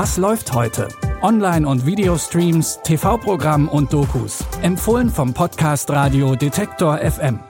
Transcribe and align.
Was 0.00 0.16
läuft 0.16 0.52
heute? 0.52 0.86
Online- 1.22 1.66
und 1.66 1.84
Videostreams, 1.84 2.78
TV-Programm 2.84 3.68
und 3.68 3.92
Dokus. 3.92 4.44
Empfohlen 4.62 5.10
vom 5.10 5.34
Podcast 5.34 5.90
Radio 5.90 6.36
Detektor 6.36 6.98
FM. 6.98 7.40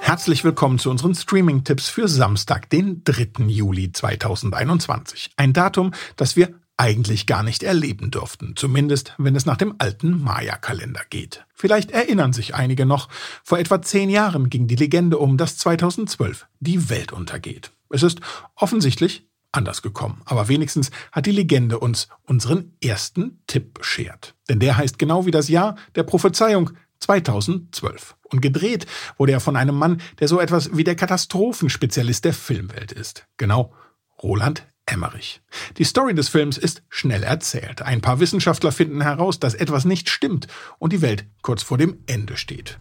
Herzlich 0.00 0.42
willkommen 0.42 0.80
zu 0.80 0.90
unseren 0.90 1.14
Streaming-Tipps 1.14 1.90
für 1.90 2.08
Samstag, 2.08 2.68
den 2.70 3.04
3. 3.04 3.44
Juli 3.46 3.92
2021. 3.92 5.30
Ein 5.36 5.52
Datum, 5.52 5.92
das 6.16 6.34
wir 6.34 6.58
eigentlich 6.78 7.26
gar 7.26 7.42
nicht 7.42 7.62
erleben 7.62 8.10
dürften, 8.10 8.54
zumindest 8.56 9.14
wenn 9.18 9.36
es 9.36 9.44
nach 9.44 9.56
dem 9.56 9.74
alten 9.78 10.22
Maya-Kalender 10.22 11.02
geht. 11.10 11.44
Vielleicht 11.52 11.90
erinnern 11.90 12.32
sich 12.32 12.54
einige 12.54 12.86
noch, 12.86 13.08
vor 13.42 13.58
etwa 13.58 13.82
zehn 13.82 14.08
Jahren 14.08 14.48
ging 14.48 14.68
die 14.68 14.76
Legende 14.76 15.18
um, 15.18 15.36
dass 15.36 15.58
2012 15.58 16.46
die 16.60 16.88
Welt 16.88 17.12
untergeht. 17.12 17.72
Es 17.90 18.02
ist 18.02 18.20
offensichtlich 18.54 19.26
anders 19.50 19.82
gekommen, 19.82 20.22
aber 20.24 20.48
wenigstens 20.48 20.90
hat 21.10 21.26
die 21.26 21.32
Legende 21.32 21.80
uns 21.80 22.08
unseren 22.26 22.76
ersten 22.82 23.42
Tipp 23.46 23.74
beschert. 23.74 24.36
Denn 24.48 24.60
der 24.60 24.76
heißt 24.76 24.98
genau 24.98 25.26
wie 25.26 25.30
das 25.32 25.48
Jahr 25.48 25.76
der 25.96 26.04
Prophezeiung 26.04 26.70
2012. 27.00 28.16
Und 28.30 28.40
gedreht 28.40 28.86
wurde 29.16 29.32
er 29.32 29.40
von 29.40 29.56
einem 29.56 29.74
Mann, 29.74 30.00
der 30.20 30.28
so 30.28 30.40
etwas 30.40 30.76
wie 30.76 30.84
der 30.84 30.96
Katastrophenspezialist 30.96 32.24
der 32.24 32.34
Filmwelt 32.34 32.92
ist. 32.92 33.26
Genau 33.36 33.72
Roland 34.22 34.66
Emmerich. 34.88 35.40
Die 35.76 35.84
Story 35.84 36.14
des 36.14 36.28
Films 36.28 36.58
ist 36.58 36.82
schnell 36.88 37.22
erzählt. 37.22 37.82
Ein 37.82 38.00
paar 38.00 38.20
Wissenschaftler 38.20 38.72
finden 38.72 39.00
heraus, 39.00 39.38
dass 39.38 39.54
etwas 39.54 39.84
nicht 39.84 40.08
stimmt 40.08 40.46
und 40.78 40.92
die 40.92 41.02
Welt 41.02 41.24
kurz 41.42 41.62
vor 41.62 41.78
dem 41.78 41.98
Ende 42.06 42.36
steht. 42.36 42.78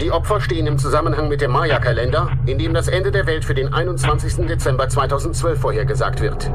Die 0.00 0.10
Opfer 0.10 0.40
stehen 0.40 0.66
im 0.66 0.76
Zusammenhang 0.76 1.28
mit 1.28 1.40
dem 1.40 1.52
Maya-Kalender, 1.52 2.36
in 2.46 2.58
dem 2.58 2.74
das 2.74 2.88
Ende 2.88 3.12
der 3.12 3.26
Welt 3.26 3.44
für 3.44 3.54
den 3.54 3.72
21. 3.72 4.46
Dezember 4.46 4.88
2012 4.88 5.60
vorhergesagt 5.60 6.20
wird. 6.20 6.50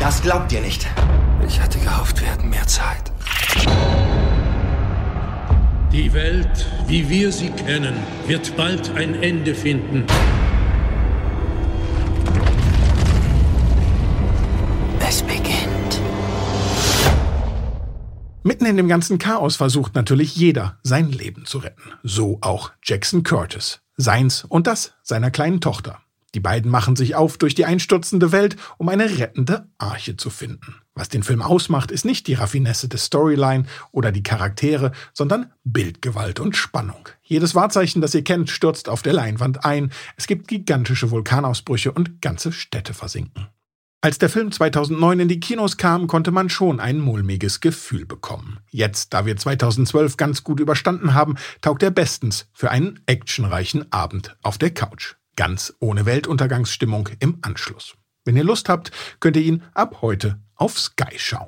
Das 0.00 0.22
glaubt 0.22 0.52
ihr 0.52 0.62
nicht. 0.62 0.86
Ich 1.46 1.60
hatte 1.60 1.78
gehofft, 1.78 2.20
wir 2.20 2.28
hätten 2.28 2.48
mehr 2.48 2.66
Zeit. 2.66 3.12
Die 5.92 6.12
Welt, 6.12 6.66
wie 6.88 7.08
wir 7.10 7.30
sie 7.32 7.50
kennen, 7.50 7.94
wird 8.26 8.56
bald 8.56 8.90
ein 8.96 9.22
Ende 9.22 9.54
finden. 9.54 10.06
Es 15.06 15.22
beginnt. 15.22 16.00
Mitten 18.42 18.64
in 18.64 18.78
dem 18.78 18.88
ganzen 18.88 19.18
Chaos 19.18 19.56
versucht 19.56 19.94
natürlich 19.94 20.34
jeder, 20.34 20.78
sein 20.82 21.12
Leben 21.12 21.44
zu 21.44 21.58
retten. 21.58 21.92
So 22.02 22.38
auch 22.40 22.72
Jackson 22.82 23.22
Curtis. 23.22 23.80
Seins 23.96 24.44
und 24.44 24.66
das 24.66 24.94
seiner 25.02 25.30
kleinen 25.30 25.60
Tochter. 25.60 26.00
Die 26.38 26.42
beiden 26.42 26.70
machen 26.70 26.94
sich 26.94 27.16
auf 27.16 27.36
durch 27.36 27.56
die 27.56 27.64
einstürzende 27.64 28.30
Welt, 28.30 28.54
um 28.76 28.88
eine 28.88 29.18
rettende 29.18 29.66
Arche 29.76 30.16
zu 30.16 30.30
finden. 30.30 30.76
Was 30.94 31.08
den 31.08 31.24
Film 31.24 31.42
ausmacht, 31.42 31.90
ist 31.90 32.04
nicht 32.04 32.28
die 32.28 32.34
Raffinesse 32.34 32.86
des 32.88 33.06
Storyline 33.06 33.64
oder 33.90 34.12
die 34.12 34.22
Charaktere, 34.22 34.92
sondern 35.12 35.50
Bildgewalt 35.64 36.38
und 36.38 36.54
Spannung. 36.56 37.08
Jedes 37.24 37.56
Wahrzeichen, 37.56 38.00
das 38.00 38.14
ihr 38.14 38.22
kennt, 38.22 38.50
stürzt 38.50 38.88
auf 38.88 39.02
der 39.02 39.14
Leinwand 39.14 39.64
ein. 39.64 39.90
Es 40.16 40.28
gibt 40.28 40.46
gigantische 40.46 41.10
Vulkanausbrüche 41.10 41.90
und 41.90 42.22
ganze 42.22 42.52
Städte 42.52 42.94
versinken. 42.94 43.48
Als 44.00 44.18
der 44.18 44.28
Film 44.28 44.52
2009 44.52 45.18
in 45.18 45.26
die 45.26 45.40
Kinos 45.40 45.76
kam, 45.76 46.06
konnte 46.06 46.30
man 46.30 46.48
schon 46.50 46.78
ein 46.78 47.00
mulmiges 47.00 47.58
Gefühl 47.58 48.06
bekommen. 48.06 48.60
Jetzt, 48.70 49.12
da 49.12 49.26
wir 49.26 49.36
2012 49.36 50.16
ganz 50.16 50.44
gut 50.44 50.60
überstanden 50.60 51.14
haben, 51.14 51.34
taugt 51.62 51.82
er 51.82 51.90
bestens 51.90 52.46
für 52.52 52.70
einen 52.70 53.00
actionreichen 53.06 53.90
Abend 53.90 54.36
auf 54.42 54.56
der 54.56 54.70
Couch. 54.70 55.17
Ganz 55.38 55.72
ohne 55.78 56.04
Weltuntergangsstimmung 56.04 57.10
im 57.20 57.38
Anschluss. 57.42 57.94
Wenn 58.24 58.36
ihr 58.36 58.42
Lust 58.42 58.68
habt, 58.68 58.90
könnt 59.20 59.36
ihr 59.36 59.44
ihn 59.44 59.62
ab 59.72 59.98
heute 60.02 60.40
auf 60.56 60.76
Sky 60.76 61.16
schauen. 61.16 61.46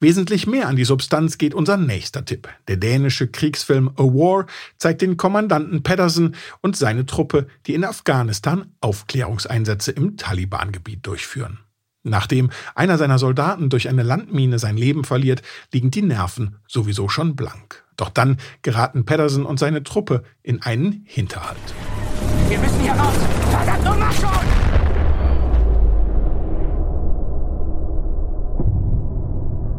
Wesentlich 0.00 0.46
mehr 0.46 0.68
an 0.68 0.76
die 0.76 0.86
Substanz 0.86 1.36
geht 1.36 1.52
unser 1.52 1.76
nächster 1.76 2.24
Tipp. 2.24 2.48
Der 2.68 2.78
dänische 2.78 3.28
Kriegsfilm 3.28 3.90
A 3.96 4.02
War 4.02 4.46
zeigt 4.78 5.02
den 5.02 5.18
Kommandanten 5.18 5.82
Pedersen 5.82 6.36
und 6.62 6.74
seine 6.74 7.04
Truppe, 7.04 7.48
die 7.66 7.74
in 7.74 7.84
Afghanistan 7.84 8.72
Aufklärungseinsätze 8.80 9.92
im 9.92 10.16
Taliban-Gebiet 10.16 11.06
durchführen. 11.06 11.58
Nachdem 12.02 12.48
einer 12.74 12.96
seiner 12.96 13.18
Soldaten 13.18 13.68
durch 13.68 13.90
eine 13.90 14.04
Landmine 14.04 14.58
sein 14.58 14.78
Leben 14.78 15.04
verliert, 15.04 15.42
liegen 15.70 15.90
die 15.90 16.00
Nerven 16.00 16.56
sowieso 16.66 17.10
schon 17.10 17.36
blank. 17.36 17.81
Doch 18.02 18.10
dann 18.10 18.38
geraten 18.62 19.04
Pedersen 19.04 19.46
und 19.46 19.60
seine 19.60 19.84
Truppe 19.84 20.24
in 20.42 20.60
einen 20.60 21.04
Hinterhalt. 21.06 21.56
Wir 22.48 22.58
müssen 22.58 22.80
hier 22.80 22.90
raus! 22.90 23.14
Verdammt 23.48 23.84
nochmal 23.84 24.12
schon! 24.12 24.28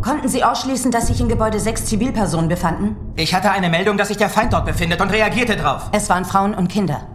Konnten 0.02 0.30
Sie 0.30 0.42
ausschließen, 0.42 0.90
dass 0.90 1.08
sich 1.08 1.20
in 1.20 1.28
Gebäude 1.28 1.60
sechs 1.60 1.84
Zivilpersonen 1.84 2.48
befanden? 2.48 2.96
Ich 3.18 3.34
hatte 3.34 3.52
eine 3.52 3.70
Meldung, 3.70 3.98
dass 3.98 4.08
sich 4.08 4.16
der 4.16 4.30
Feind 4.30 4.54
dort 4.54 4.68
befindet 4.68 5.02
und 5.02 5.10
reagierte 5.10 5.58
drauf. 5.58 5.90
Es 5.92 6.08
waren 6.08 6.24
Frauen 6.24 6.54
und 6.54 6.70
Kinder. 6.70 7.06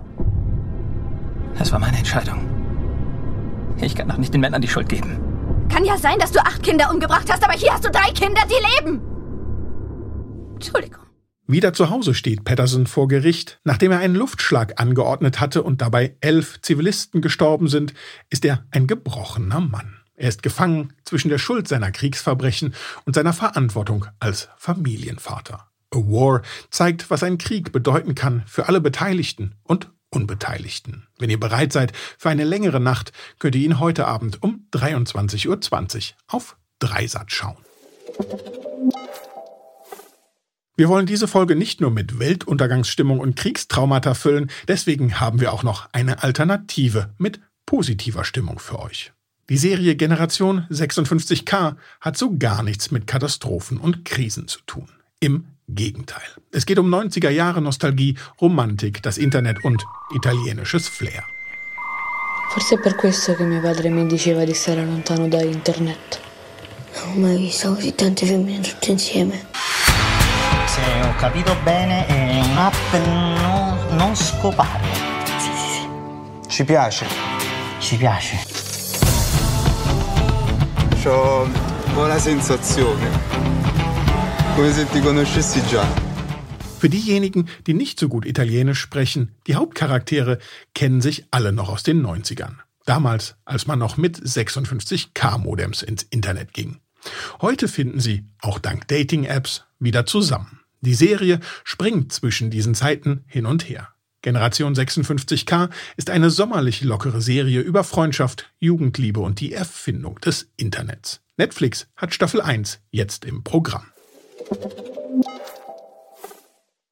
Es 1.59 1.73
war 1.73 1.79
meine 1.79 1.97
Entscheidung. 1.97 2.41
Ich 3.81 3.95
kann 3.95 4.09
doch 4.11 4.19
nicht 4.19 4.35
den 4.35 4.43
Männern 4.43 4.61
die 4.61 4.69
Schuld 4.69 4.91
geben. 4.91 5.19
Kann 5.73 5.87
ja 5.87 5.97
sein, 5.97 6.19
dass 6.19 6.33
du 6.33 6.41
acht 6.41 6.63
Kinder 6.63 6.91
umgebracht 6.93 7.33
hast, 7.33 7.43
aber 7.43 7.55
hier 7.55 7.73
hast 7.73 7.87
du 7.87 7.91
drei 7.91 8.11
Kinder, 8.11 8.43
die 8.47 8.85
leben. 8.85 8.98
Wieder 11.51 11.73
zu 11.73 11.89
Hause 11.89 12.13
steht 12.13 12.45
Patterson 12.45 12.87
vor 12.87 13.09
Gericht. 13.09 13.59
Nachdem 13.65 13.91
er 13.91 14.01
einen 14.01 14.15
Luftschlag 14.15 14.79
angeordnet 14.79 15.41
hatte 15.41 15.63
und 15.63 15.81
dabei 15.81 16.15
elf 16.21 16.61
Zivilisten 16.61 17.23
gestorben 17.23 17.69
sind, 17.69 17.95
ist 18.29 18.45
er 18.45 18.67
ein 18.71 18.87
gebrochener 18.87 19.61
Mann. 19.61 19.97
Er 20.15 20.29
ist 20.29 20.43
gefangen 20.43 20.93
zwischen 21.05 21.31
der 21.31 21.39
Schuld 21.39 21.67
seiner 21.67 21.91
Kriegsverbrechen 21.91 22.75
und 23.07 23.15
seiner 23.15 23.33
Verantwortung 23.33 24.05
als 24.21 24.51
Familienvater. 24.59 25.67
A 25.91 25.97
War 25.97 26.43
zeigt, 26.69 27.09
was 27.09 27.23
ein 27.23 27.39
Krieg 27.39 27.73
bedeuten 27.73 28.15
kann 28.15 28.43
für 28.47 28.69
alle 28.69 28.83
Beteiligten 28.83 29.55
und 29.63 29.91
Unbeteiligten. 30.11 31.07
Wenn 31.19 31.31
ihr 31.31 31.41
bereit 31.41 31.73
seid 31.73 31.93
für 32.19 32.29
eine 32.29 32.45
längere 32.45 32.79
Nacht, 32.79 33.13
könnt 33.39 33.55
ihr 33.55 33.63
ihn 33.63 33.81
heute 33.81 34.07
Abend 34.07 34.43
um 34.43 34.67
23.20 34.75 35.47
Uhr 35.49 36.17
auf 36.27 36.59
Dreisat 36.79 37.33
schauen. 37.33 37.57
Wir 40.79 40.89
wollen 40.89 41.07
diese 41.07 41.27
Folge 41.27 41.57
nicht 41.57 41.81
nur 41.81 41.91
mit 41.91 42.21
Weltuntergangsstimmung 42.21 43.19
und 43.19 43.35
Kriegstraumata 43.35 44.15
füllen, 44.15 44.49
deswegen 44.69 45.19
haben 45.19 45.41
wir 45.41 45.53
auch 45.53 45.65
noch 45.65 45.89
eine 45.91 46.23
Alternative 46.23 47.13
mit 47.19 47.41
positiver 47.67 48.23
Stimmung 48.23 48.61
für 48.61 48.79
euch. 48.79 49.13
Die 49.49 49.57
Serie 49.57 49.97
Generation 49.97 50.69
56K 50.71 51.75
hat 52.01 52.17
so 52.17 52.37
gar 52.39 52.63
nichts 52.63 52.93
mit 52.93 53.09
Katastrophen 53.09 53.79
und 53.79 54.05
Krisen 54.05 54.47
zu 54.47 54.61
tun. 54.67 54.89
Im 55.19 55.47
Gegenteil. 55.67 56.29
Es 56.53 56.65
geht 56.65 56.79
um 56.79 56.95
90er 56.95 57.31
Jahre 57.31 57.61
Nostalgie, 57.61 58.15
Romantik, 58.41 59.03
das 59.03 59.19
Internet 59.19 59.65
und 59.65 59.85
italienisches 60.15 60.87
Flair. 60.87 61.25
Forse 62.51 62.77
è 62.77 62.81
per 62.81 62.95
questo 62.95 63.35
che 63.35 63.43
mio 63.43 63.61
padre 63.61 63.91
mi 63.91 64.07
diceva 64.07 64.45
di 64.45 64.55
stare 64.55 64.87
lontano 64.87 65.27
da 65.27 65.43
internet. 65.43 66.21
Non 66.95 67.17
ho 67.17 67.19
mai 67.19 67.37
visto 67.37 67.75
così 67.75 67.93
tante 67.97 68.27
femmine 68.27 68.61
tutte 68.61 68.93
insieme. 68.93 69.47
Se 70.89 71.03
ho 71.03 71.15
capito 71.17 71.55
bene, 71.65 72.07
è 72.07 72.41
un'app 72.51 72.95
no, 73.05 73.95
non 73.97 74.17
scopare. 74.17 74.87
Sì, 75.37 75.51
sì, 75.55 75.69
sì. 75.69 76.49
Ci 76.49 76.65
piace. 76.65 77.07
Ci 77.79 77.97
piace. 77.99 78.37
Ho 81.05 82.07
la 82.07 82.19
sensazione. 82.19 83.07
Come 84.55 84.73
se 84.73 84.89
ti 84.89 85.01
conoscessi 85.01 85.61
già. 85.67 85.85
Für 86.79 86.89
diejenigen, 86.89 87.49
die 87.67 87.75
nicht 87.75 88.01
so 88.01 88.09
gut 88.09 88.25
Italienisch 88.25 88.81
sprechen, 88.81 89.35
die 89.47 89.57
Hauptcharaktere 89.57 90.39
kennen 90.73 91.03
sich 91.03 91.27
alle 91.31 91.53
noch 91.53 91.69
aus 91.69 91.83
den 91.83 92.03
90ern. 92.03 92.55
Damals, 92.87 93.37
als 93.45 93.67
man 93.67 93.79
noch 93.79 93.99
mit 93.99 94.19
56K-Modems 94.19 95.83
ins 95.83 96.05
Internet 96.05 96.55
ging. 96.55 96.81
Heute 97.43 97.69
finden 97.69 98.01
sie, 98.01 98.25
auch 98.41 98.59
dank 98.59 98.89
Dating-Apps, 98.89 99.65
wieder 99.79 100.07
zusammen. 100.07 100.59
Die 100.81 100.95
Serie 100.95 101.41
springt 101.65 102.13
zwischen 102.13 102.51
diesen 102.51 102.75
Zeiten 102.75 103.25
hin 103.27 103.47
und 103.47 103.69
her. 103.69 103.89
Generation 104.23 104.75
56K 104.75 105.71
ist 105.97 106.11
eine 106.11 106.31
sommerlich 106.31 106.83
lockere 106.83 107.21
Serie 107.21 107.61
über 107.61 107.85
Freundschaft, 107.85 108.53
Jugendliebe 108.59 109.21
und 109.21 109.41
die 109.41 109.53
Erfindung 109.53 110.21
des 110.21 110.51
Internets. 110.57 111.21
Netflix 111.37 111.87
hat 111.97 112.15
Staffel 112.15 112.41
1 112.41 112.81
jetzt 112.91 113.25
im 113.25 113.45
Programm. 113.45 113.87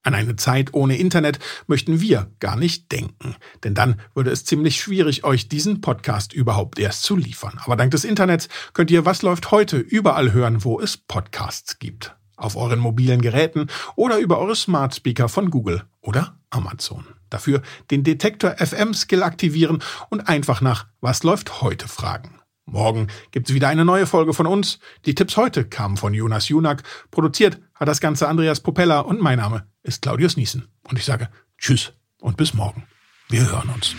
An 0.03 0.15
eine 0.15 0.37
Zeit 0.37 0.73
ohne 0.73 0.97
Internet 0.97 1.41
möchten 1.67 2.01
wir 2.01 2.31
gar 2.39 2.55
nicht 2.55 2.93
denken, 2.93 3.35
denn 3.65 3.75
dann 3.75 4.01
würde 4.15 4.31
es 4.31 4.45
ziemlich 4.45 4.81
schwierig, 4.81 5.25
euch 5.25 5.49
diesen 5.49 5.81
Podcast 5.81 6.33
überhaupt 6.33 6.79
erst 6.79 7.03
zu 7.03 7.17
liefern. 7.17 7.59
Aber 7.65 7.75
dank 7.75 7.91
des 7.91 8.05
Internets 8.05 8.49
könnt 8.73 8.93
ihr 8.93 9.05
Was 9.05 9.23
läuft 9.23 9.51
heute 9.51 9.79
überall 9.79 10.33
hören, 10.33 10.63
wo 10.63 10.81
es 10.81 10.97
Podcasts 10.97 11.81
gibt. 11.81 12.15
Auf 12.37 12.57
euren 12.57 12.79
mobilen 12.79 13.21
Geräten 13.21 13.69
oder 13.95 14.19
über 14.19 14.39
eure 14.39 14.57
Smart 14.57 14.95
Speaker 14.95 15.29
von 15.29 15.51
Google 15.51 15.83
oder 16.01 16.37
Amazon. 16.51 17.05
Dafür 17.31 17.63
den 17.91 18.05
Detektor 18.05 18.57
FM 18.59 18.95
Skill 18.95 19.23
aktivieren 19.23 19.83
und 20.11 20.29
einfach 20.29 20.61
nach 20.61 20.87
Was 21.01 21.23
läuft 21.23 21.61
heute 21.63 21.89
fragen. 21.89 22.41
Morgen 22.67 23.07
gibt's 23.31 23.55
wieder 23.55 23.69
eine 23.69 23.85
neue 23.85 24.07
Folge 24.07 24.35
von 24.35 24.47
uns. 24.47 24.81
Die 25.05 25.15
Tipps 25.15 25.37
heute 25.37 25.65
kamen 25.65 25.97
von 25.97 26.13
Jonas 26.13 26.49
Junak. 26.49 26.83
Produziert 27.11 27.61
hat 27.75 27.87
das 27.89 28.01
Ganze 28.01 28.29
Andreas 28.29 28.61
Propeller 28.61 29.07
und 29.07 29.21
mein 29.21 29.39
Name 29.39 29.67
ist 29.83 30.03
Claudius 30.03 30.37
Niesen. 30.37 30.67
Und 30.89 30.99
ich 30.99 31.05
sage 31.05 31.29
Tschüss 31.59 31.93
und 32.21 32.37
bis 32.37 32.55
morgen. 32.55 32.85
Wir 33.29 33.49
hören 33.51 33.71
uns. 33.71 33.95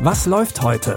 Was 0.00 0.26
läuft 0.26 0.62
heute? 0.62 0.96